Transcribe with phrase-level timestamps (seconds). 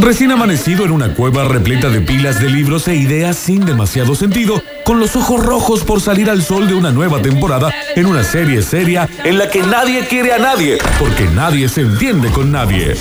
[0.00, 4.62] Recién amanecido en una cueva repleta de pilas de libros e ideas sin demasiado sentido,
[4.84, 8.62] con los ojos rojos por salir al sol de una nueva temporada en una serie
[8.62, 12.94] seria en la que nadie quiere a nadie, porque nadie se entiende con nadie.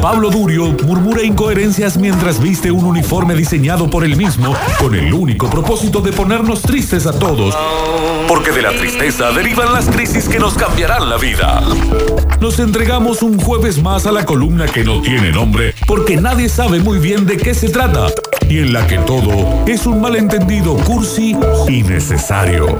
[0.00, 5.48] Pablo Durio murmura incoherencias mientras viste un uniforme diseñado por él mismo con el único
[5.48, 7.56] propósito de ponernos tristes a todos.
[8.26, 11.62] Porque de la tristeza derivan las crisis que nos cambiarán la vida.
[12.40, 16.80] Nos entregamos un jueves más a la columna que no tiene nombre porque nadie sabe
[16.80, 18.06] muy bien de qué se trata
[18.48, 21.36] y en la que todo es un malentendido cursi
[21.68, 22.78] y necesario.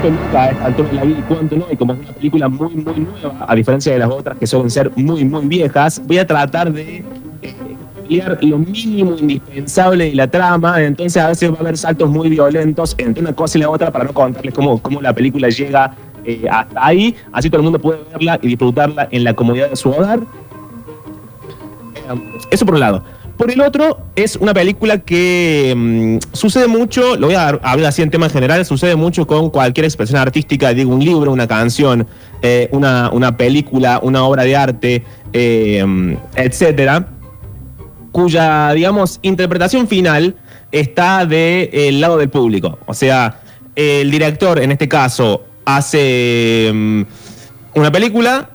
[0.00, 0.52] Visto nunca
[0.92, 3.92] la vida y cuánto no, y como es una película muy, muy nueva, a diferencia
[3.92, 7.04] de las otras que suelen ser muy, muy viejas, voy a tratar de
[7.42, 12.28] explicar lo mínimo indispensable de la trama, entonces a veces va a haber saltos muy
[12.28, 15.94] violentos entre una cosa y la otra para no contarles cómo, cómo la película llega
[16.24, 19.76] eh, hasta ahí, así todo el mundo puede verla y disfrutarla en la comodidad de
[19.76, 20.20] su hogar.
[21.94, 23.02] Eh, Eso por un lado.
[23.40, 28.02] Por el otro, es una película que mm, sucede mucho, lo voy a hablar así
[28.02, 32.06] en tema general, sucede mucho con cualquier expresión artística, digo, un libro, una canción,
[32.42, 37.08] eh, una, una película, una obra de arte, eh, etcétera,
[38.12, 40.36] cuya, digamos, interpretación final
[40.70, 42.78] está del lado del público.
[42.84, 43.40] O sea,
[43.74, 47.02] el director, en este caso, hace mm,
[47.74, 48.50] una película,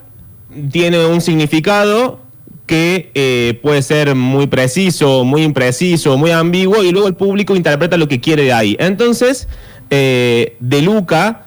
[0.69, 2.19] tiene un significado
[2.65, 7.97] que eh, puede ser muy preciso, muy impreciso, muy ambiguo, y luego el público interpreta
[7.97, 8.75] lo que quiere de ahí.
[8.79, 9.47] Entonces,
[9.89, 11.45] eh, de Luca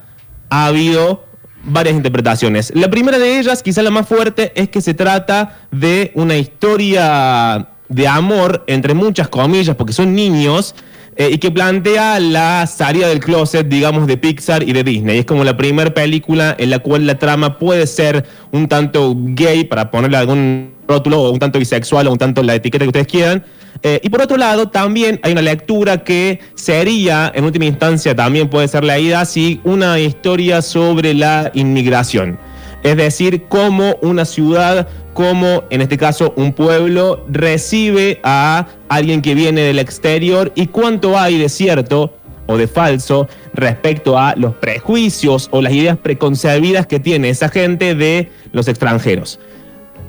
[0.50, 1.24] ha habido
[1.64, 2.72] varias interpretaciones.
[2.74, 7.68] La primera de ellas, quizá la más fuerte, es que se trata de una historia
[7.88, 10.74] de amor, entre muchas comillas, porque son niños,
[11.16, 15.18] eh, y que plantea la salida del closet, digamos, de Pixar y de Disney.
[15.18, 19.64] Es como la primera película en la cual la trama puede ser un tanto gay,
[19.64, 23.06] para ponerle algún rótulo, o un tanto bisexual, o un tanto la etiqueta que ustedes
[23.06, 23.44] quieran.
[23.82, 28.48] Eh, y por otro lado, también hay una lectura que sería, en última instancia, también
[28.48, 32.38] puede ser leída así, una historia sobre la inmigración.
[32.82, 39.34] Es decir, cómo una ciudad, como en este caso un pueblo, recibe a alguien que
[39.34, 42.14] viene del exterior y cuánto hay de cierto
[42.46, 47.94] o de falso respecto a los prejuicios o las ideas preconcebidas que tiene esa gente
[47.94, 49.38] de los extranjeros.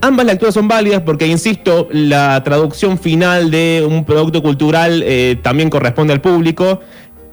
[0.01, 5.69] Ambas lecturas son válidas porque, insisto, la traducción final de un producto cultural eh, también
[5.69, 6.79] corresponde al público.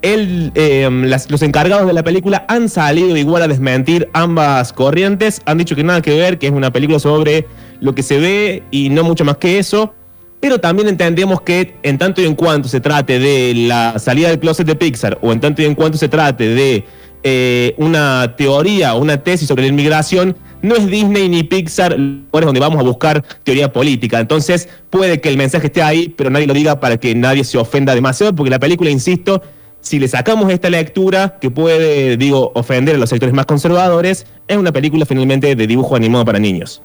[0.01, 0.89] Eh,
[1.29, 5.41] los encargados de la película han salido igual a desmentir ambas corrientes.
[5.45, 7.47] Han dicho que nada que ver, que es una película sobre
[7.79, 9.93] lo que se ve y no mucho más que eso.
[10.41, 14.39] Pero también entendemos que en tanto y en cuanto se trate de la salida del
[14.39, 16.85] closet de Pixar o en tanto y en cuanto se trate de
[17.23, 22.45] eh, una teoría o una tesis sobre la inmigración, no es Disney ni Pixar lugares
[22.45, 24.19] donde vamos a buscar teoría política.
[24.19, 27.57] Entonces puede que el mensaje esté ahí, pero nadie lo diga para que nadie se
[27.57, 29.41] ofenda demasiado, porque la película, insisto,
[29.81, 34.57] si le sacamos esta lectura que puede, digo, ofender a los sectores más conservadores, es
[34.57, 36.81] una película finalmente de dibujo animado para niños.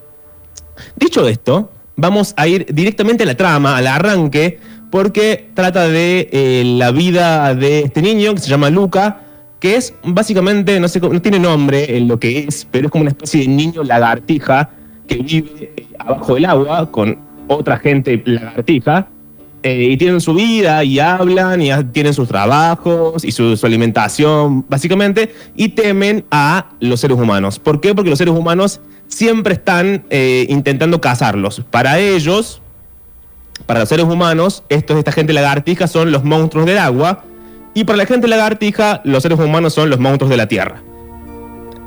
[0.95, 4.59] Dicho esto, vamos a ir directamente a la trama, al arranque,
[4.89, 9.22] porque trata de eh, la vida de este niño que se llama Luca,
[9.63, 13.03] que es básicamente, no sé, no tiene nombre en lo que es, pero es como
[13.03, 14.69] una especie de niño lagartija
[15.07, 19.07] que vive eh, abajo del agua con otra gente lagartija.
[19.63, 24.65] eh, y tienen su vida y hablan y tienen sus trabajos y su, su alimentación,
[24.67, 27.57] básicamente, y temen a los seres humanos.
[27.57, 27.95] ¿Por qué?
[27.95, 31.63] Porque los seres humanos siempre están eh, intentando cazarlos.
[31.71, 32.61] Para ellos,
[33.65, 37.23] para los seres humanos, estos, esta gente lagartija son los monstruos del agua,
[37.73, 40.81] y para la gente lagartija, los seres humanos son los monstruos de la tierra.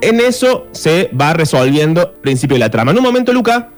[0.01, 2.91] En eso se va resolviendo el principio de la trama.
[2.91, 3.71] En un momento, Luca,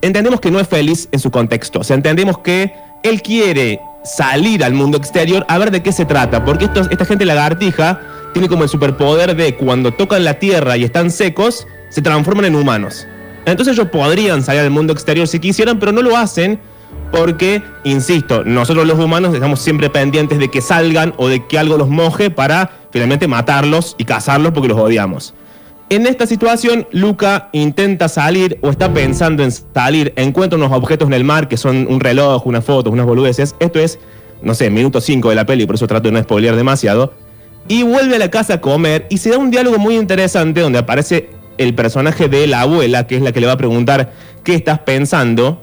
[0.00, 1.80] entendemos que no es feliz en su contexto.
[1.80, 2.72] O sea, entendemos que
[3.02, 6.44] él quiere salir al mundo exterior a ver de qué se trata.
[6.44, 8.00] Porque esta gente lagartija
[8.32, 12.54] tiene como el superpoder de cuando tocan la tierra y están secos, se transforman en
[12.54, 13.06] humanos.
[13.44, 16.60] Entonces ellos podrían salir al mundo exterior si quisieran, pero no lo hacen
[17.12, 21.76] porque, insisto, nosotros los humanos estamos siempre pendientes de que salgan o de que algo
[21.76, 25.34] los moje para finalmente matarlos y cazarlos porque los odiamos.
[25.90, 31.12] En esta situación, Luca intenta salir o está pensando en salir, encuentra unos objetos en
[31.12, 33.54] el mar que son un reloj, una foto, unas boludeces.
[33.60, 33.98] Esto es,
[34.40, 37.12] no sé, minuto 5 de la peli, por eso trato de no spoilear demasiado.
[37.68, 40.78] Y vuelve a la casa a comer y se da un diálogo muy interesante donde
[40.78, 41.28] aparece
[41.58, 44.14] el personaje de la abuela, que es la que le va a preguntar
[44.44, 45.62] qué estás pensando.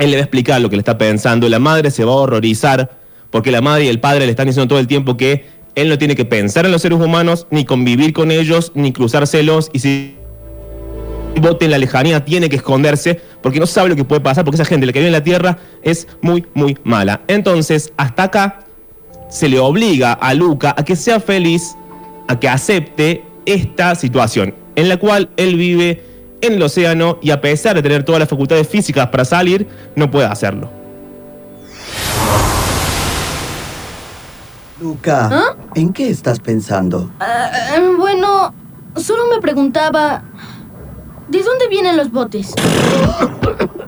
[0.00, 2.16] Él le va a explicar lo que le está pensando, la madre se va a
[2.16, 2.98] horrorizar
[3.30, 5.44] porque la madre y el padre le están diciendo todo el tiempo que
[5.74, 9.70] él no tiene que pensar en los seres humanos, ni convivir con ellos, ni cruzárselos,
[9.72, 10.16] y si
[11.40, 14.56] bote en la lejanía tiene que esconderse porque no sabe lo que puede pasar, porque
[14.56, 17.20] esa gente, la que vive en la tierra, es muy, muy mala.
[17.28, 18.64] Entonces, hasta acá
[19.28, 21.76] se le obliga a Luca a que sea feliz,
[22.26, 26.09] a que acepte esta situación, en la cual él vive
[26.40, 30.10] en el océano y a pesar de tener todas las facultades físicas para salir, no
[30.10, 30.70] puede hacerlo.
[34.80, 35.56] Luca, ¿Ah?
[35.74, 37.10] ¿en qué estás pensando?
[37.20, 38.54] Ah, eh, bueno,
[38.96, 40.22] solo me preguntaba,
[41.30, 42.54] ¿de dónde vienen los botes?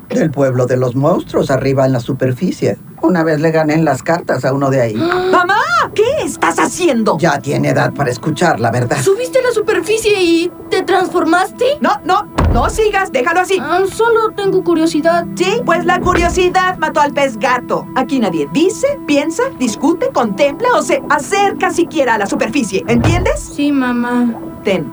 [0.09, 2.79] Del pueblo de los monstruos, arriba en la superficie.
[3.01, 4.95] Una vez le gané en las cartas a uno de ahí.
[5.33, 5.57] ¡Mamá!
[5.95, 7.19] ¿Qué estás haciendo?
[7.19, 9.03] Ya tiene edad para escuchar, la verdad.
[9.03, 11.79] ¿Subiste a la superficie y te transformaste?
[11.81, 13.59] No, no, no sigas, déjalo así.
[13.61, 15.27] Ah, solo tengo curiosidad.
[15.35, 17.87] Sí, pues la curiosidad mató al pez gato.
[17.95, 22.85] Aquí nadie dice, piensa, discute, contempla o se acerca siquiera a la superficie.
[22.89, 23.41] ¿Entiendes?
[23.55, 24.35] Sí, mamá.
[24.65, 24.91] Ten,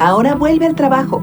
[0.00, 1.22] ahora vuelve al trabajo.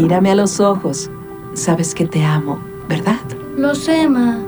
[0.00, 1.10] Mírame a los ojos.
[1.54, 3.18] Sabes que te amo, ¿verdad?
[3.56, 4.38] Lo sé, ma.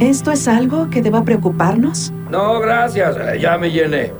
[0.00, 2.12] ¿Esto es algo que deba preocuparnos?
[2.30, 3.16] No, gracias.
[3.40, 4.12] Ya me llené.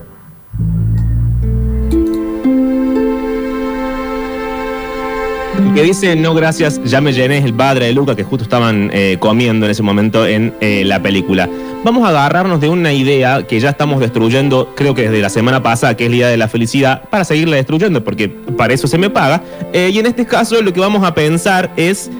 [5.74, 8.90] Que dice no gracias, ya me llené es el padre de Luca que justo estaban
[8.92, 11.48] eh, comiendo en ese momento en eh, la película.
[11.84, 15.62] Vamos a agarrarnos de una idea que ya estamos destruyendo, creo que desde la semana
[15.62, 18.98] pasada, que es la idea de la felicidad, para seguirla destruyendo, porque para eso se
[18.98, 19.42] me paga.
[19.72, 22.10] Eh, y en este caso lo que vamos a pensar es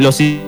[0.00, 0.40] lo si-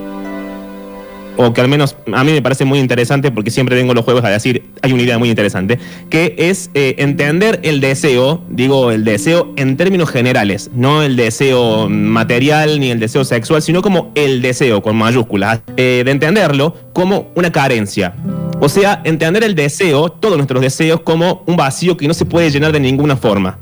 [1.40, 4.22] o que al menos a mí me parece muy interesante porque siempre vengo los juegos
[4.24, 5.78] a decir, hay una idea muy interesante,
[6.10, 11.88] que es eh, entender el deseo, digo el deseo en términos generales, no el deseo
[11.88, 17.30] material ni el deseo sexual, sino como el deseo con mayúsculas, eh, de entenderlo como
[17.34, 18.14] una carencia.
[18.60, 22.50] O sea, entender el deseo, todos nuestros deseos, como un vacío que no se puede
[22.50, 23.58] llenar de ninguna forma.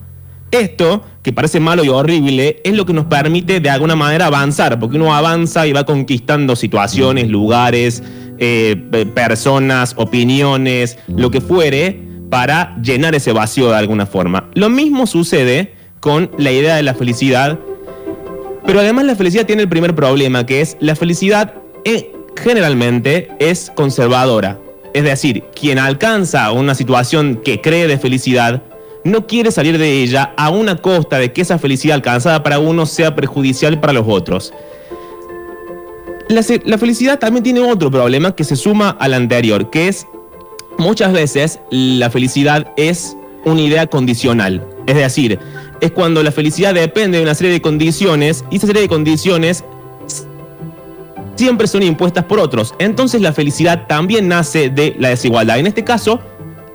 [0.51, 4.79] Esto, que parece malo y horrible, es lo que nos permite de alguna manera avanzar,
[4.79, 8.03] porque uno avanza y va conquistando situaciones, lugares,
[8.39, 12.01] eh, pe- personas, opiniones, lo que fuere,
[12.31, 14.49] para llenar ese vacío de alguna forma.
[14.55, 17.59] Lo mismo sucede con la idea de la felicidad,
[18.67, 21.55] pero además la felicidad tiene el primer problema, que es la felicidad
[21.85, 24.59] eh, generalmente es conservadora.
[24.95, 28.63] Es decir, quien alcanza una situación que cree de felicidad,
[29.05, 32.87] no quiere salir de ella a una costa de que esa felicidad alcanzada para uno
[32.87, 34.53] sea perjudicial para los otros.
[36.29, 40.07] La, la felicidad también tiene otro problema que se suma al anterior, que es
[40.77, 44.67] muchas veces la felicidad es una idea condicional.
[44.87, 45.39] Es decir,
[45.81, 49.65] es cuando la felicidad depende de una serie de condiciones y esa serie de condiciones
[51.37, 52.75] siempre son impuestas por otros.
[52.79, 55.59] Entonces la felicidad también nace de la desigualdad.
[55.59, 56.21] En este caso,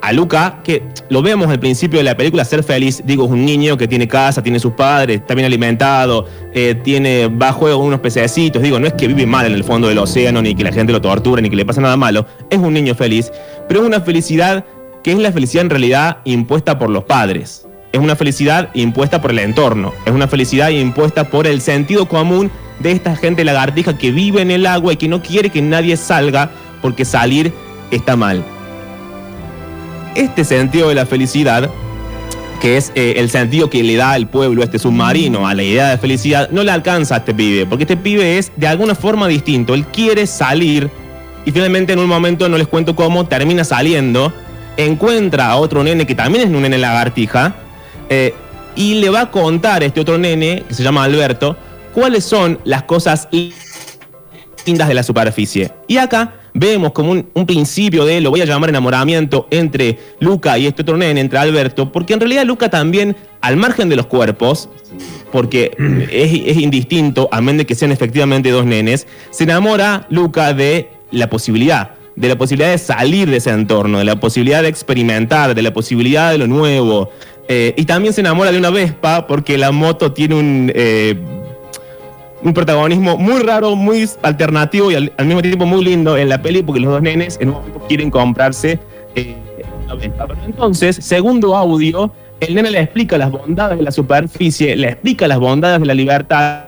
[0.01, 3.45] a Luca, que lo vemos al principio de la película, ser feliz, digo, es un
[3.45, 7.77] niño que tiene casa, tiene sus padres, está bien alimentado, eh, tiene, va a juego
[7.79, 10.55] con unos pececitos, digo, no es que vive mal en el fondo del océano, ni
[10.55, 13.31] que la gente lo tortura, ni que le pasa nada malo, es un niño feliz,
[13.67, 14.65] pero es una felicidad
[15.03, 17.67] que es la felicidad en realidad impuesta por los padres.
[17.91, 22.49] Es una felicidad impuesta por el entorno, es una felicidad impuesta por el sentido común
[22.79, 25.95] de esta gente lagartija que vive en el agua y que no quiere que nadie
[25.95, 26.49] salga
[26.81, 27.53] porque salir
[27.91, 28.43] está mal
[30.15, 31.69] este sentido de la felicidad,
[32.61, 35.89] que es eh, el sentido que le da el pueblo, este submarino, a la idea
[35.89, 39.27] de felicidad, no le alcanza a este pibe, porque este pibe es de alguna forma
[39.27, 39.73] distinto.
[39.73, 40.89] Él quiere salir
[41.45, 44.33] y finalmente en un momento, no les cuento cómo, termina saliendo,
[44.77, 47.55] encuentra a otro nene que también es un nene lagartija,
[48.09, 48.33] eh,
[48.75, 51.57] y le va a contar a este otro nene, que se llama Alberto,
[51.93, 53.27] cuáles son las cosas
[54.65, 55.71] lindas de la superficie.
[55.87, 60.67] Y acá vemos como un, principio de, lo voy a llamar enamoramiento, entre Luca y
[60.67, 64.69] este otro nene, entre Alberto, porque en realidad Luca también, al margen de los cuerpos,
[65.31, 65.71] porque
[66.11, 70.89] es, es indistinto, a menos de que sean efectivamente dos nenes, se enamora Luca de
[71.11, 75.55] la posibilidad, de la posibilidad de salir de ese entorno, de la posibilidad de experimentar,
[75.55, 77.09] de la posibilidad de lo nuevo.
[77.47, 80.71] Eh, y también se enamora de una Vespa porque la moto tiene un...
[80.73, 81.32] eh,
[82.43, 86.61] un protagonismo muy raro, muy alternativo y al, mismo tiempo muy lindo en la peli
[86.61, 88.79] porque los dos nenes en un momento quieren comprarse
[89.15, 89.35] eh,
[90.45, 95.39] entonces, segundo audio, el nene le explica las bondades de la superficie, le explica las
[95.39, 96.65] bondades de la libertad,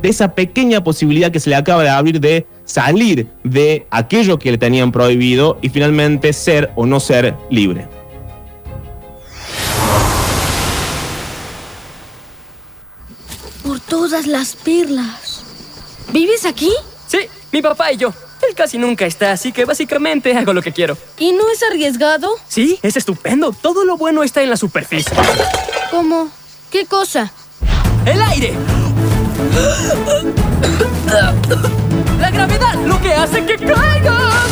[0.00, 4.52] de esa pequeña posibilidad que se le acaba de abrir de salir de aquello que
[4.52, 7.88] le tenían prohibido y finalmente ser o no ser libre.
[13.90, 15.42] Todas las perlas.
[16.12, 16.72] ¿Vives aquí?
[17.08, 17.18] Sí,
[17.50, 18.14] mi papá y yo.
[18.48, 20.96] Él casi nunca está, así que básicamente hago lo que quiero.
[21.18, 22.30] ¿Y no es arriesgado?
[22.48, 23.52] Sí, es estupendo.
[23.52, 25.12] Todo lo bueno está en la superficie.
[25.90, 26.30] ¿Cómo?
[26.70, 27.32] ¿Qué cosa?
[28.06, 28.54] ¡El aire!
[32.20, 34.50] La gravedad, lo que hace que caigas.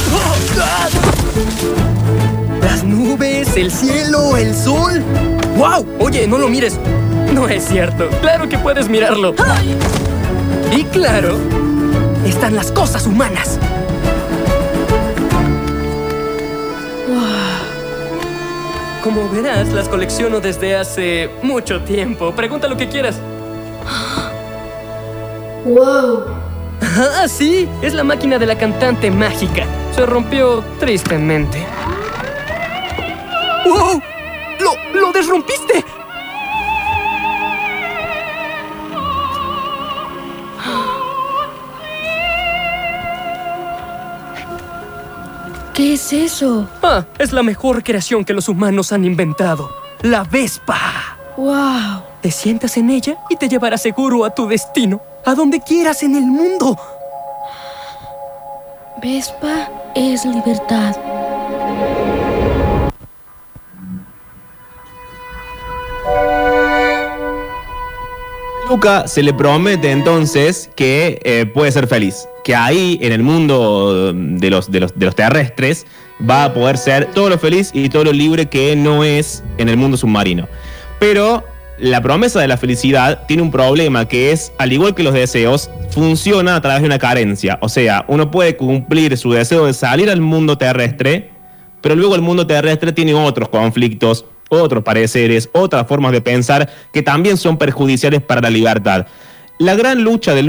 [2.60, 5.00] Las nubes, el cielo, el sol.
[5.56, 5.86] ¡Wow!
[6.00, 6.76] Oye, no lo mires.
[7.34, 8.08] No es cierto.
[8.20, 9.34] Claro que puedes mirarlo.
[10.76, 11.36] Y claro,
[12.24, 13.58] están las cosas humanas.
[19.02, 22.32] Como verás, las colecciono desde hace mucho tiempo.
[22.32, 23.18] Pregunta lo que quieras.
[25.64, 26.24] ¡Wow!
[26.80, 29.64] Ah, sí, es la máquina de la cantante mágica.
[29.94, 31.66] Se rompió tristemente.
[33.64, 34.02] ¡Wow!
[34.60, 35.84] ¡Lo, lo desrompiste!
[45.78, 46.68] ¿Qué es eso?
[46.82, 49.70] Ah, es la mejor creación que los humanos han inventado.
[50.02, 50.76] La Vespa.
[51.36, 52.02] ¡Wow!
[52.20, 56.16] Te sientas en ella y te llevará seguro a tu destino, a donde quieras en
[56.16, 56.76] el mundo.
[59.00, 60.96] Vespa es libertad.
[68.68, 74.14] Luca se le promete entonces que eh, puede ser feliz, que ahí en el mundo
[74.14, 75.86] de los, de, los, de los terrestres
[76.18, 79.68] va a poder ser todo lo feliz y todo lo libre que no es en
[79.68, 80.48] el mundo submarino.
[80.98, 81.44] Pero
[81.78, 85.68] la promesa de la felicidad tiene un problema que es, al igual que los deseos,
[85.90, 87.58] funciona a través de una carencia.
[87.60, 91.28] O sea, uno puede cumplir su deseo de salir al mundo terrestre,
[91.82, 97.02] pero luego el mundo terrestre tiene otros conflictos, otros pareceres, otras formas de pensar que
[97.02, 99.06] también son perjudiciales para la libertad.
[99.58, 100.44] La gran lucha de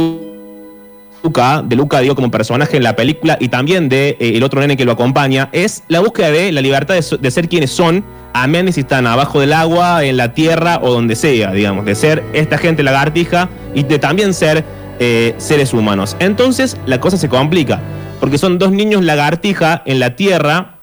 [1.23, 4.61] Luca, de Luca digo como personaje en la película y también de eh, el otro
[4.61, 8.47] nene que lo acompaña, es la búsqueda de la libertad de, ser quienes son, a
[8.47, 12.23] menos si están abajo del agua, en la tierra o donde sea, digamos, de ser
[12.33, 14.63] esta gente lagartija y de también ser
[14.99, 16.15] eh, seres humanos.
[16.19, 17.81] Entonces la cosa se complica,
[18.19, 20.79] porque son dos niños lagartija en la tierra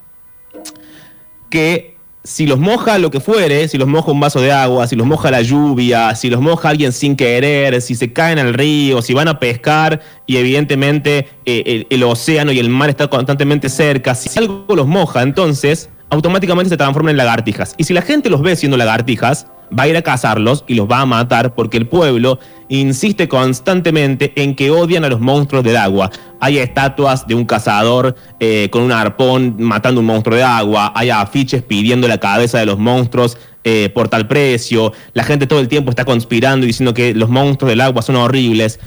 [1.50, 1.96] que
[2.26, 5.06] si los moja lo que fuere, si los moja un vaso de agua, si los
[5.06, 9.14] moja la lluvia, si los moja alguien sin querer, si se caen al río, si
[9.14, 14.37] van a pescar y evidentemente eh, el, océano y el mar está constantemente cerca, si
[14.38, 17.75] algo los moja, entonces automáticamente se transforman en lagartijas.
[17.78, 20.88] Y si la gente los ve siendo lagartijas, va a ir a cazarlos y los
[20.88, 25.76] va a matar porque el pueblo insiste constantemente en que odian a los monstruos del
[25.76, 26.11] agua.
[26.40, 31.11] Hay estatuas de un cazador eh, con un arpón matando un monstruo de agua, hay
[31.11, 35.68] afiches pidiendo la cabeza de los monstruos eh, por tal precio, la gente todo el
[35.68, 38.78] tiempo está conspirando y diciendo que los monstruos del agua son horribles.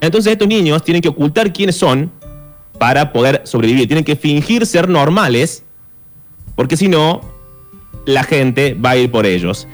[0.00, 2.12] Entonces estos niños tienen que ocultar quiénes son
[2.78, 5.64] para poder sobrevivir, tienen que fingir ser normales,
[6.54, 7.37] porque si no,
[8.08, 9.68] la gente va a ir por ellos.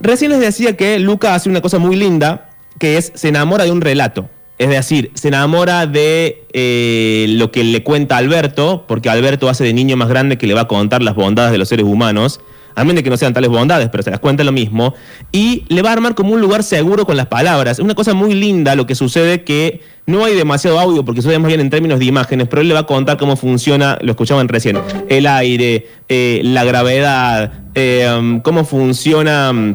[0.00, 3.70] Recién les decía que Luca hace una cosa muy linda, que es se enamora de
[3.70, 4.28] un relato.
[4.58, 9.72] Es decir, se enamora de eh, lo que le cuenta Alberto, porque Alberto hace de
[9.72, 12.40] niño más grande que le va a contar las bondades de los seres humanos,
[12.74, 14.94] a menos de que no sean tales bondades, pero se las cuenta lo mismo,
[15.32, 17.78] y le va a armar como un lugar seguro con las palabras.
[17.78, 21.38] Es una cosa muy linda lo que sucede que no hay demasiado audio porque sucede
[21.38, 24.12] más bien en términos de imágenes, pero él le va a contar cómo funciona, lo
[24.12, 29.74] escuchaban recién, el aire, eh, la gravedad, eh, um, cómo funciona um,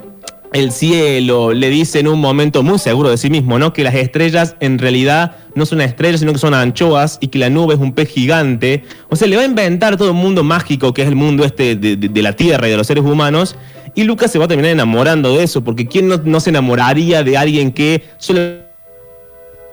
[0.54, 3.74] el cielo, le dice en un momento muy seguro de sí mismo, ¿no?
[3.74, 7.50] Que las estrellas en realidad no son estrellas, sino que son anchoas y que la
[7.50, 8.84] nube es un pez gigante.
[9.10, 11.76] O sea, le va a inventar todo un mundo mágico que es el mundo este
[11.76, 13.56] de, la Tierra y de los seres humanos.
[13.96, 17.24] Y Lucas se va a terminar enamorando de eso, porque ¿quién no, no se enamoraría
[17.24, 18.64] de alguien que solo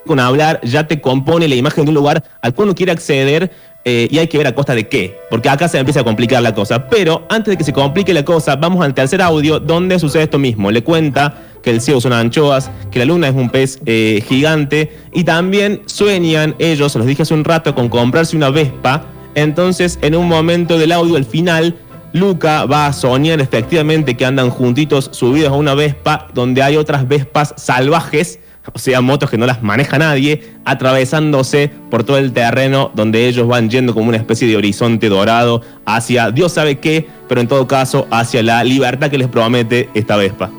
[0.07, 3.51] con hablar ya te compone la imagen de un lugar al cual uno quiere acceder
[3.85, 6.43] eh, y hay que ver a costa de qué, porque acá se empieza a complicar
[6.43, 6.89] la cosa.
[6.89, 10.39] Pero antes de que se complique la cosa, vamos al tercer audio donde sucede esto
[10.39, 10.71] mismo.
[10.71, 14.97] Le cuenta que el cielo son anchoas, que la luna es un pez eh, gigante
[15.13, 19.05] y también sueñan ellos, se los dije hace un rato, con comprarse una Vespa.
[19.35, 21.77] Entonces, en un momento del audio, al final,
[22.13, 27.07] Luca va a soñar efectivamente que andan juntitos subidos a una Vespa donde hay otras
[27.07, 28.41] Vespas salvajes
[28.73, 33.47] o sea, motos que no las maneja nadie, atravesándose por todo el terreno donde ellos
[33.47, 37.67] van yendo como una especie de horizonte dorado hacia Dios sabe qué, pero en todo
[37.67, 40.51] caso hacia la libertad que les promete esta Vespa.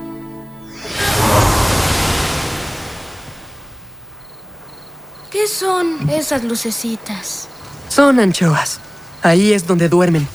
[5.32, 7.48] ¿Qué son esas lucecitas?
[7.88, 8.80] Son anchoas.
[9.24, 10.28] Ahí es donde duermen.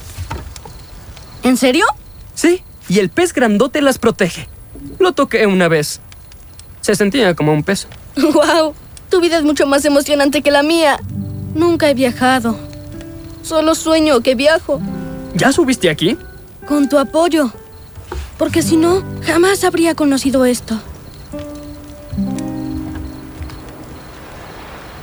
[1.43, 1.85] ¿En serio?
[2.35, 4.49] Sí, y el pez grandote las protege.
[4.99, 6.01] Lo toqué una vez.
[6.87, 7.89] Se sentía como un pez.
[8.17, 8.73] ¡Wow!
[9.11, 11.01] Tu vida es mucho más emocionante que la mía.
[11.53, 12.57] Nunca he viajado.
[13.43, 14.81] Solo sueño que viajo.
[15.35, 16.17] ¿Ya subiste aquí?
[16.65, 17.51] Con tu apoyo.
[18.39, 20.81] Porque si no, jamás habría conocido esto.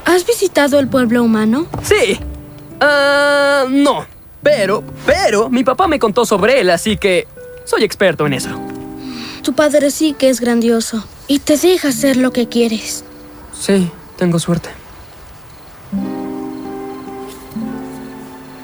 [0.06, 1.68] ¿Has visitado el pueblo humano?
[1.82, 2.18] Sí.
[2.80, 4.06] Ah, no.
[4.42, 7.28] Pero, pero, mi papá me contó sobre él, así que
[7.66, 8.58] soy experto en eso.
[9.42, 13.04] Tu padre sí que es grandioso y te deja hacer lo que quieres.
[13.60, 14.70] Sí, tengo suerte.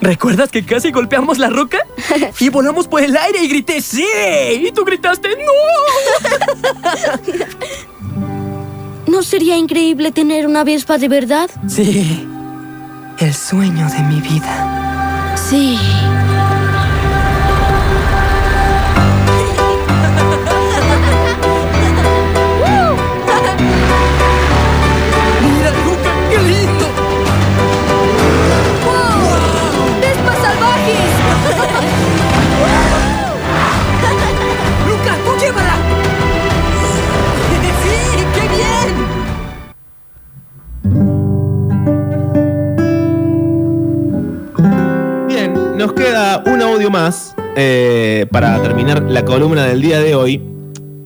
[0.02, 1.80] ¿Recuerdas que casi golpeamos la roca?
[2.40, 4.06] Y volamos por el aire y grité ¡Sí!
[4.62, 5.52] Y tú gritaste ¡No!
[9.12, 11.50] ¿No sería increíble tener una avispa de verdad?
[11.68, 12.28] Sí,
[13.18, 15.36] el sueño de mi vida.
[15.36, 15.78] Sí.
[46.46, 50.42] Un audio más eh, para terminar la columna del día de hoy.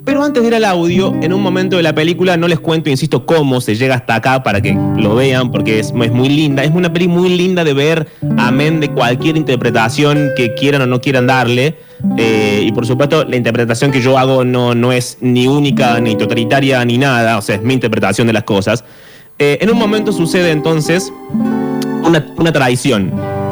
[0.06, 2.90] Pero antes de ir al audio, en un momento de la película, no les cuento,
[2.90, 6.64] insisto, cómo se llega hasta acá para que lo vean, porque es, es muy linda.
[6.64, 11.00] Es una peli muy linda de ver, amén de cualquier interpretación que quieran o no
[11.00, 11.78] quieran darle.
[12.18, 16.18] Eh, y por supuesto, la interpretación que yo hago no, no es ni única, ni
[16.18, 17.38] totalitaria, ni nada.
[17.38, 18.84] O sea, es mi interpretación de las cosas.
[19.40, 21.14] Eh, en un momento sucede entonces
[22.04, 23.43] una, una traición.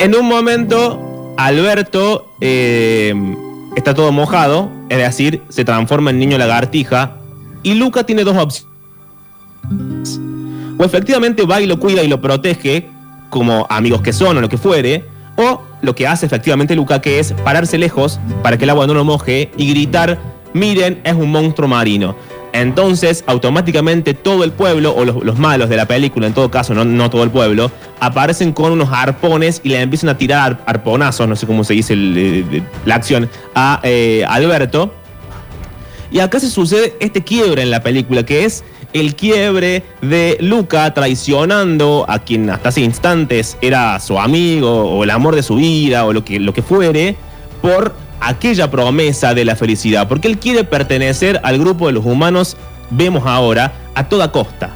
[0.00, 3.12] En un momento, Alberto eh,
[3.76, 7.18] está todo mojado, es decir, se transforma en niño lagartija,
[7.62, 8.66] y Luca tiene dos opciones.
[10.78, 12.88] O efectivamente va y lo cuida y lo protege,
[13.28, 15.04] como amigos que son o lo que fuere,
[15.36, 18.94] o lo que hace efectivamente Luca, que es pararse lejos para que el agua no
[18.94, 20.18] lo moje y gritar,
[20.54, 22.16] miren, es un monstruo marino.
[22.60, 26.74] Entonces, automáticamente todo el pueblo, o los, los malos de la película, en todo caso,
[26.74, 27.70] no, todo el pueblo,
[28.00, 31.74] aparecen con unos arpones y le empiezan a tirar ar- arponazos, no sé cómo se
[31.74, 34.92] dice eh, la acción, a eh, Alberto.
[36.12, 40.92] Y acá se sucede este quiebre en la película, que es el quiebre de Luca
[40.92, 46.04] traicionando a quien hasta hace instantes era su amigo o el amor de su vida
[46.04, 47.14] o lo que, lo que fuere,
[47.62, 50.08] por aquella promesa de la felicidad.
[50.08, 52.56] Porque él quiere pertenecer al grupo de los humanos,
[52.90, 54.70] vemos ahora, a toda costa.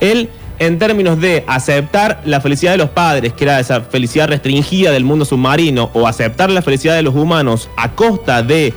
[0.00, 4.90] Él, en términos de aceptar la felicidad de los padres, que era esa felicidad restringida
[4.90, 8.72] del mundo submarino, o aceptar la felicidad de los humanos a costa de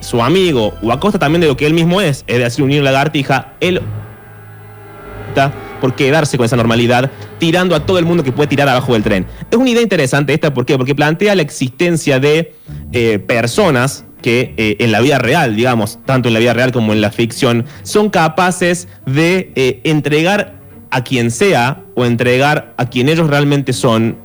[0.00, 2.70] su amigo, o a costa también de lo que él mismo es, es decir, un
[2.70, 3.80] niño lagartija, él
[5.80, 9.02] por quedarse con esa normalidad, tirando a todo el mundo que puede tirar abajo del
[9.02, 9.26] tren.
[9.50, 10.76] Es una idea interesante esta, ¿por qué?
[10.76, 12.54] Porque plantea la existencia de
[12.92, 16.92] eh, personas que eh, en la vida real, digamos, tanto en la vida real como
[16.92, 23.08] en la ficción, son capaces de eh, entregar a quien sea o entregar a quien
[23.08, 24.18] ellos realmente son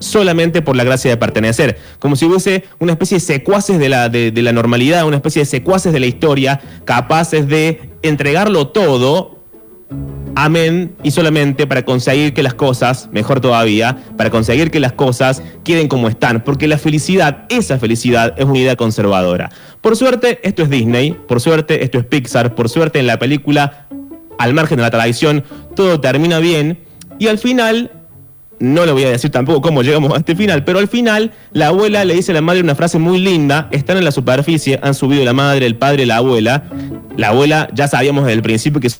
[0.00, 1.78] solamente por la gracia de pertenecer.
[1.98, 5.46] Como si hubiese una especie de secuaces de la, de la normalidad, una especie de
[5.46, 9.39] secuaces de la historia, capaces de entregarlo todo
[10.34, 15.42] amén, y solamente para conseguir que las cosas, mejor todavía, para conseguir que las cosas
[15.64, 19.50] queden como están, porque la felicidad, esa felicidad, es una idea conservadora.
[19.80, 23.86] Por suerte, esto es Disney, por suerte, esto es Pixar, por suerte en la película,
[24.38, 26.78] al margen de la tradición, todo termina bien,
[27.18, 27.90] y al final,
[28.58, 31.68] no le voy a decir tampoco cómo llegamos a este final, pero al final la
[31.68, 34.94] abuela le dice a la madre una frase muy linda, están en la superficie, han
[34.94, 36.64] subido la madre, el padre, la abuela,
[37.16, 38.90] la abuela ya sabíamos desde el principio que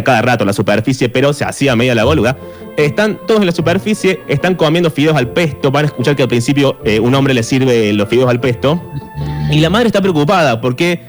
[0.00, 2.36] a cada rato la superficie, pero se hacía media la boluda.
[2.76, 5.70] Están todos en la superficie, están comiendo fideos al pesto.
[5.70, 8.80] Van a escuchar que al principio eh, un hombre le sirve los fideos al pesto.
[9.50, 11.02] Y la madre está preocupada porque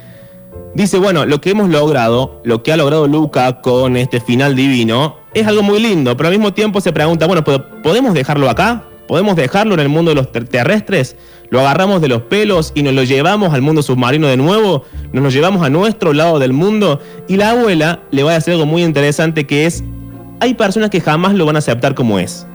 [0.73, 5.17] dice, bueno, lo que hemos logrado, lo que ha logrado Luca con este final divino,
[5.33, 8.83] es algo muy lindo, pero al mismo tiempo se pregunta, bueno, ¿pod- ¿podemos dejarlo acá?
[9.07, 11.15] ¿Podemos dejarlo en el mundo de los ter- terrestres?
[11.49, 14.85] ¿Lo agarramos de los pelos y nos lo llevamos al mundo submarino de nuevo?
[15.11, 17.01] ¿Nos lo llevamos a nuestro lado del mundo?
[17.27, 19.83] Y la abuela le va a decir algo muy interesante que es,
[20.39, 22.47] hay personas que jamás lo van a aceptar como es.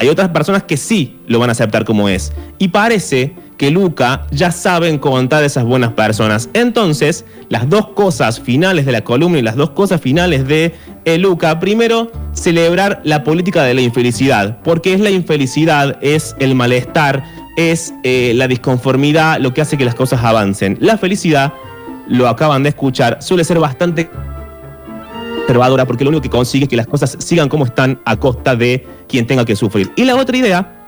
[0.00, 2.32] Hay otras personas que sí lo van a aceptar como es.
[2.58, 6.50] Y parece que Luca ya sabe encontrar esas buenas personas.
[6.52, 11.16] Entonces, las dos cosas finales de la columna y las dos cosas finales de eh,
[11.16, 17.22] Luca, primero, celebrar la política de la infelicidad, porque es la infelicidad, es el malestar,
[17.56, 20.76] es eh, la disconformidad lo que hace que las cosas avancen.
[20.80, 21.52] La felicidad,
[22.08, 24.10] lo acaban de escuchar, suele ser bastante
[25.38, 28.56] conservadora porque lo único que consigue es que las cosas sigan como están a costa
[28.56, 29.92] de quien tenga que sufrir.
[29.94, 30.81] Y la otra idea,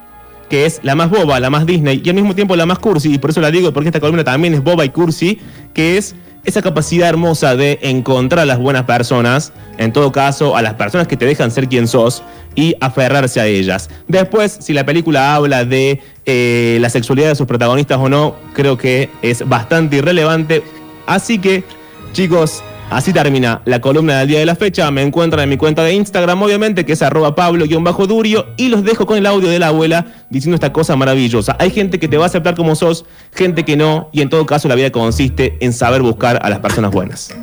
[0.48, 3.14] que es la más boba, la más Disney y al mismo tiempo la más cursi,
[3.14, 5.38] y por eso la digo porque esta columna también es boba y cursi,
[5.72, 10.62] que es esa capacidad hermosa de encontrar a las buenas personas, en todo caso a
[10.62, 12.22] las personas que te dejan ser quien sos
[12.54, 13.88] y aferrarse a ellas.
[14.08, 18.76] Después, si la película habla de eh, la sexualidad de sus protagonistas o no, creo
[18.76, 20.62] que es bastante irrelevante.
[21.06, 21.64] Así que,
[22.12, 22.62] chicos,
[22.94, 24.88] Así termina la columna del día de la fecha.
[24.92, 28.46] Me encuentran en mi cuenta de Instagram, obviamente, que es arroba pablo-durio.
[28.56, 31.56] Y los dejo con el audio de la abuela diciendo esta cosa maravillosa.
[31.58, 34.10] Hay gente que te va a aceptar como sos, gente que no.
[34.12, 37.34] Y en todo caso, la vida consiste en saber buscar a las personas buenas.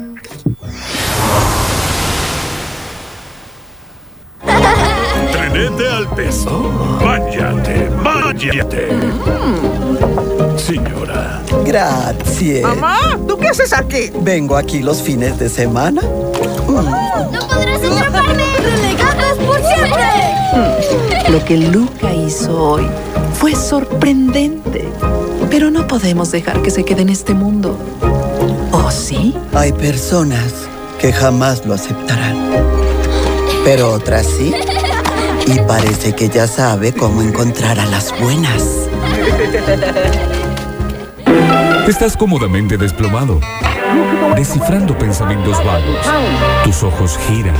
[5.34, 6.98] Trinete al peso.
[7.04, 9.71] Váyate, váyate.
[10.72, 11.42] Señora.
[11.66, 12.62] Gracias.
[12.62, 14.10] Mamá, ¿tú qué haces aquí?
[14.22, 16.02] Vengo aquí los fines de semana.
[16.02, 18.44] ¡No podrás atraparme!
[18.58, 21.30] ¡Relegadas por siempre!
[21.30, 22.88] Lo que Luca hizo hoy
[23.34, 24.88] fue sorprendente.
[25.50, 27.78] Pero no podemos dejar que se quede en este mundo.
[28.72, 29.36] ¿O sí?
[29.54, 30.54] Hay personas
[31.00, 32.38] que jamás lo aceptarán.
[33.66, 34.54] Pero otras sí.
[35.48, 38.64] Y parece que ya sabe cómo encontrar a las buenas.
[41.92, 43.42] Estás cómodamente desplomado,
[44.38, 46.08] descifrando pensamientos vagos.
[46.64, 47.54] Tus ojos giran,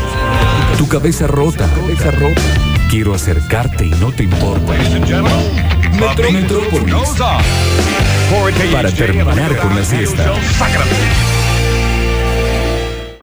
[0.78, 1.68] tu cabeza rota.
[2.90, 4.72] Quiero acercarte y no te importa.
[6.32, 6.94] Metrópolis.
[8.72, 10.32] Para terminar con la siesta.